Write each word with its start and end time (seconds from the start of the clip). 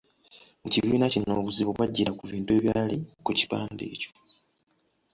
Mu 0.61 0.67
kibiina 0.73 1.05
kino 1.13 1.31
obuzibu 1.41 1.71
bw’ajjira 1.75 2.11
ku 2.17 2.23
bintu 2.31 2.51
ebyali 2.57 2.97
ku 3.25 3.31
kipande 3.39 3.83
ekyo. 3.93 4.11